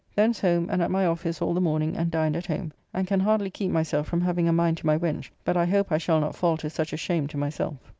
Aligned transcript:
Thence 0.15 0.39
home, 0.41 0.67
and 0.71 0.81
at 0.81 0.89
my 0.89 1.05
office 1.05 1.43
all 1.43 1.53
the 1.53 1.61
morning, 1.61 1.95
and 1.95 2.09
dined 2.09 2.35
at 2.35 2.47
home, 2.47 2.71
and 2.91 3.05
can 3.05 3.19
hardly 3.19 3.51
keep 3.51 3.69
myself 3.69 4.07
from 4.07 4.21
having 4.21 4.47
a 4.47 4.51
mind 4.51 4.77
to 4.77 4.87
my 4.87 4.97
wench, 4.97 5.29
but 5.45 5.55
I 5.55 5.67
hope 5.67 5.91
I 5.91 5.99
shall 5.99 6.19
not 6.19 6.35
fall 6.35 6.57
to 6.57 6.71
such 6.71 6.91
a 6.91 6.97
shame 6.97 7.27
to 7.27 7.37
myself. 7.37 7.75